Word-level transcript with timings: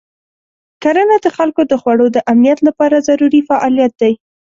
کرنه 0.83 1.15
د 1.25 1.27
خلکو 1.37 1.61
د 1.71 1.73
خوړو 1.81 2.07
د 2.11 2.17
امنیت 2.31 2.59
لپاره 2.67 3.05
ضروري 3.09 3.41
فعالیت 3.49 3.93
دی. 4.01 4.13